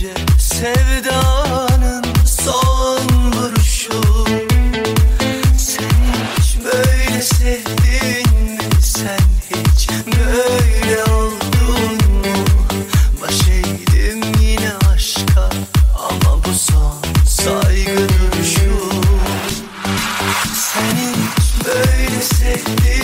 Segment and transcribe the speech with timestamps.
[0.00, 4.02] gece sevdanın son vuruşu
[5.58, 5.90] Sen
[6.38, 8.58] hiç böyle sevdin mi?
[8.82, 9.18] Sen
[9.50, 12.44] hiç böyle oldun mu?
[13.22, 15.50] Baş eğdim yine aşka
[15.94, 18.90] ama bu son saygı duruşu
[20.54, 22.95] Sen hiç böyle sevdin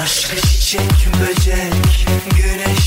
[0.00, 2.81] aşk çiçek böcek güneş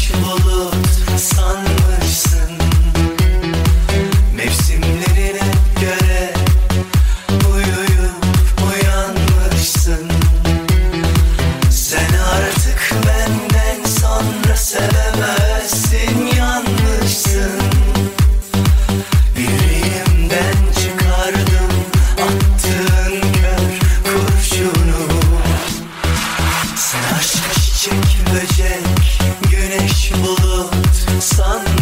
[31.22, 31.75] sun.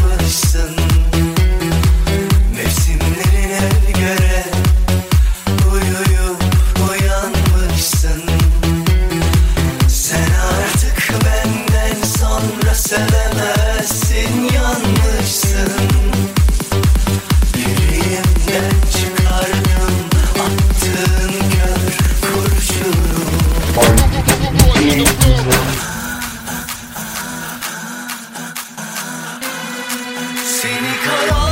[30.64, 31.43] seni karar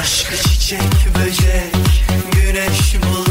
[0.00, 0.80] Aşkı çiçek
[1.14, 1.74] böcek
[2.32, 3.27] güneş bul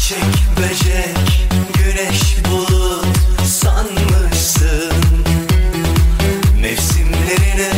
[0.00, 0.24] Çiçek
[0.56, 3.06] böcek güneş bulut
[3.46, 4.92] sanmışsın.
[6.60, 7.72] Mevsimlerine